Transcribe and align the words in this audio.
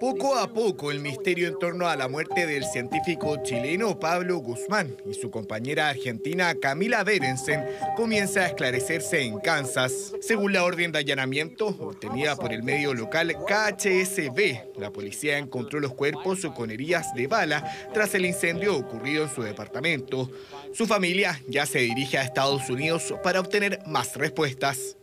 Poco 0.00 0.34
a 0.34 0.52
poco 0.52 0.90
el 0.90 0.98
misterio 0.98 1.46
en 1.46 1.56
torno 1.56 1.86
a 1.86 1.94
la 1.94 2.08
muerte 2.08 2.48
del 2.48 2.64
científico 2.64 3.36
chileno 3.44 4.00
Pablo 4.00 4.38
Guzmán 4.38 4.96
y 5.08 5.14
su 5.14 5.30
compañera 5.30 5.90
argentina 5.90 6.52
Camila 6.60 7.04
Berensen 7.04 7.64
comienza 7.96 8.40
a 8.40 8.46
esclarecerse 8.48 9.22
en 9.22 9.38
Kansas. 9.38 10.14
Según 10.20 10.52
la 10.52 10.64
orden 10.64 10.90
de 10.90 10.98
allanamiento 10.98 11.68
obtenida 11.68 12.34
por 12.34 12.52
el 12.52 12.64
medio 12.64 12.92
local 12.92 13.36
KHSB, 13.46 14.80
la 14.80 14.90
policía 14.90 15.38
encontró 15.38 15.78
los 15.78 15.94
cuerpos 15.94 16.44
con 16.56 16.72
heridas 16.72 17.14
de 17.14 17.28
bala 17.28 17.62
tras 17.94 18.16
el 18.16 18.26
incendio 18.26 18.76
ocurrido 18.76 19.22
en 19.22 19.30
su 19.30 19.42
departamento. 19.44 20.28
Su 20.72 20.86
familia 20.86 21.40
ya 21.46 21.66
se 21.66 21.78
dirige 21.78 22.18
a 22.18 22.24
Estados 22.24 22.68
Unidos 22.68 23.14
para 23.22 23.38
obtener 23.38 23.78
más 23.86 24.16
respuestas 24.16 24.97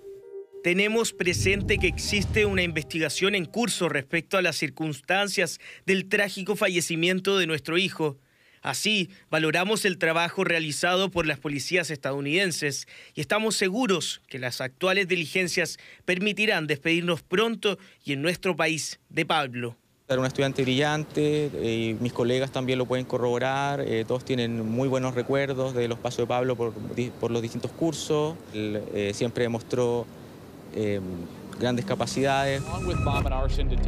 tenemos 0.65 1.13
presente 1.13 1.77
que 1.77 1.85
existe 1.85 2.47
una 2.47 2.63
investigación 2.63 3.35
en 3.35 3.45
curso 3.45 3.87
respecto 3.87 4.35
a 4.35 4.41
las 4.41 4.55
circunstancias 4.55 5.59
del 5.85 6.09
trágico 6.09 6.55
fallecimiento 6.55 7.37
de 7.37 7.45
nuestro 7.45 7.77
hijo. 7.77 8.17
Así, 8.63 9.11
valoramos 9.29 9.85
el 9.85 9.99
trabajo 9.99 10.43
realizado 10.43 11.11
por 11.11 11.27
las 11.27 11.37
policías 11.37 11.91
estadounidenses 11.91 12.87
y 13.13 13.21
estamos 13.21 13.55
seguros 13.55 14.23
que 14.27 14.39
las 14.39 14.59
actuales 14.59 15.07
diligencias 15.07 15.77
permitirán 16.03 16.65
despedirnos 16.65 17.21
pronto 17.21 17.77
y 18.03 18.13
en 18.13 18.23
nuestro 18.23 18.55
país 18.55 18.99
de 19.09 19.23
Pablo. 19.23 19.77
Era 20.09 20.19
un 20.19 20.25
estudiante 20.25 20.63
brillante, 20.63 21.51
y 21.63 21.95
mis 22.01 22.11
colegas 22.11 22.51
también 22.51 22.79
lo 22.79 22.87
pueden 22.87 23.05
corroborar, 23.05 23.81
eh, 23.81 24.03
todos 24.07 24.25
tienen 24.25 24.67
muy 24.67 24.87
buenos 24.87 25.13
recuerdos 25.13 25.75
de 25.75 25.87
los 25.87 25.99
pasos 25.99 26.23
de 26.23 26.25
Pablo 26.25 26.55
por, 26.55 26.73
los 27.31 27.41
distintos 27.43 27.69
cursos, 27.69 28.35
Él, 28.51 28.81
eh, 28.95 29.11
siempre 29.13 29.43
demostró 29.43 30.07
eh, 30.75 30.99
grandes 31.59 31.85
capacidades. 31.85 32.61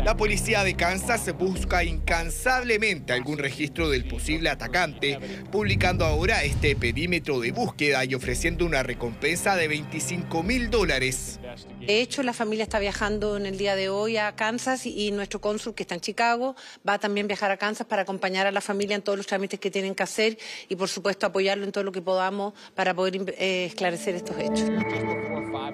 La 0.03 0.15
policía 0.15 0.63
de 0.63 0.75
Kansas 0.75 1.31
busca 1.37 1.83
incansablemente 1.83 3.13
algún 3.13 3.37
registro 3.37 3.89
del 3.89 4.07
posible 4.07 4.49
atacante, 4.49 5.19
publicando 5.51 6.05
ahora 6.05 6.43
este 6.43 6.75
perímetro 6.75 7.39
de 7.39 7.51
búsqueda 7.51 8.05
y 8.05 8.15
ofreciendo 8.15 8.65
una 8.65 8.83
recompensa 8.83 9.55
de 9.55 9.67
25 9.67 10.43
mil 10.43 10.69
dólares. 10.69 11.39
De 11.85 12.01
hecho, 12.01 12.23
la 12.23 12.33
familia 12.33 12.63
está 12.63 12.79
viajando 12.79 13.37
en 13.37 13.45
el 13.45 13.57
día 13.57 13.75
de 13.75 13.89
hoy 13.89 14.17
a 14.17 14.35
Kansas 14.35 14.85
y 14.85 15.11
nuestro 15.11 15.41
cónsul, 15.41 15.73
que 15.73 15.83
está 15.83 15.95
en 15.95 16.01
Chicago, 16.01 16.55
va 16.87 16.93
a 16.93 16.99
también 16.99 17.27
viajar 17.27 17.51
a 17.51 17.57
Kansas 17.57 17.87
para 17.87 18.03
acompañar 18.03 18.47
a 18.47 18.51
la 18.51 18.61
familia 18.61 18.95
en 18.95 19.01
todos 19.01 19.17
los 19.17 19.27
trámites 19.27 19.59
que 19.59 19.71
tienen 19.71 19.95
que 19.95 20.03
hacer 20.03 20.37
y, 20.69 20.75
por 20.75 20.89
supuesto, 20.89 21.25
apoyarlo 21.25 21.63
en 21.63 21.71
todo 21.71 21.83
lo 21.83 21.91
que 21.91 22.01
podamos 22.01 22.53
para 22.75 22.93
poder 22.93 23.35
eh, 23.37 23.65
esclarecer 23.65 24.15
estos 24.15 24.37
hechos. 24.37 24.69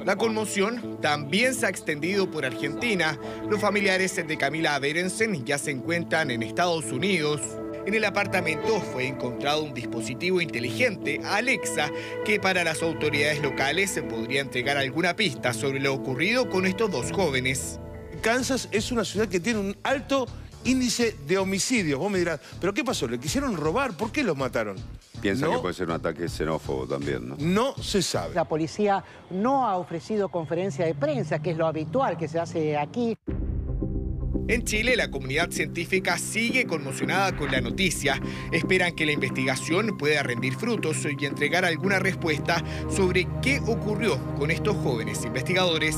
La 0.06 0.18
conmoción 0.18 1.00
también 1.02 1.54
se 1.54 1.66
ha 1.66 1.70
extendido 1.84 2.32
por 2.32 2.46
Argentina. 2.46 3.20
Los 3.50 3.60
familiares 3.60 4.16
de 4.16 4.38
Camila 4.38 4.80
Berensen 4.80 5.44
ya 5.44 5.58
se 5.58 5.72
encuentran 5.72 6.32
en 6.32 6.42
Estados 6.42 6.86
Unidos. 6.94 7.42
En 7.86 7.94
el 7.94 8.06
apartamento 8.06 8.80
fue 8.80 9.06
encontrado 9.06 9.66
un 9.66 9.74
dispositivo 9.74 10.40
inteligente, 10.40 11.20
Alexa, 11.26 11.92
que 12.24 12.40
para 12.40 12.64
las 12.64 12.82
autoridades 12.82 13.42
locales 13.42 13.92
se 13.92 14.02
podría 14.02 14.40
entregar 14.40 14.78
alguna 14.78 15.18
pista 15.18 15.52
sobre 15.52 15.82
lo 15.82 15.94
ocurrido 15.94 16.50
con 16.50 16.66
estos 16.66 16.90
dos 16.90 17.12
jóvenes. 17.12 17.82
Kansas 18.22 18.70
es 18.72 18.94
una 18.94 19.04
ciudad 19.04 19.28
que 19.28 19.42
tiene 19.42 19.60
un 19.60 19.76
alto 19.84 20.26
índice 20.66 21.16
de 21.28 21.38
homicidios. 21.38 22.00
Vos 22.00 22.12
me 22.12 22.20
dirás, 22.20 22.40
¿pero 22.60 22.74
qué 22.74 22.84
pasó? 22.84 23.08
¿Le 23.08 23.20
quisieron 23.20 23.56
robar? 23.56 23.96
¿Por 23.96 24.12
qué 24.12 24.24
los 24.24 24.38
mataron? 24.38 24.78
Piensa 25.22 25.50
que 25.50 25.58
puede 25.60 25.74
ser 25.74 25.88
un 25.88 25.94
ataque 25.94 26.28
xenófobo 26.28 26.86
también, 26.86 27.30
¿no? 27.30 27.36
No 27.40 27.76
se 27.82 28.02
sabe. 28.02 28.36
La 28.36 28.46
policía 28.46 29.04
no 29.30 29.66
ha 29.66 29.78
ofrecido 29.78 30.30
conferencia 30.30 30.86
de 30.86 30.96
prensa, 30.96 31.40
que 31.40 31.52
es 31.52 31.58
lo 31.58 31.66
habitual 31.66 32.18
que 32.18 32.28
se 32.28 32.40
hace 32.40 32.78
aquí. 32.78 33.18
En 34.50 34.66
Chile, 34.66 34.98
la 34.98 35.10
comunidad 35.10 35.52
científica 35.52 36.18
sigue 36.18 36.68
conmocionada 36.68 37.38
con 37.38 37.50
la 37.50 37.62
noticia. 37.62 38.22
Esperan 38.52 38.94
que 38.94 39.06
la 39.06 39.14
investigación 39.14 39.98
pueda 39.98 40.22
rendir 40.22 40.54
frutos 40.56 41.08
y 41.18 41.26
entregar 41.26 41.64
alguna 41.64 42.00
respuesta 42.00 42.62
sobre 42.90 43.26
qué 43.42 43.62
ocurrió 43.66 44.20
con 44.36 44.52
estos 44.52 44.76
jóvenes 44.76 45.24
investigadores. 45.24 45.96